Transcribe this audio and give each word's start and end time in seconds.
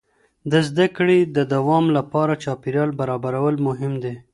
د 0.51 0.53
زده 0.67 0.85
کړې 0.97 1.19
د 1.35 1.37
دوام 1.53 1.85
لپاره 1.97 2.39
چاپېریال 2.43 2.91
برابرول 3.01 3.55
مهم 3.67 3.93
دي. 4.03 4.13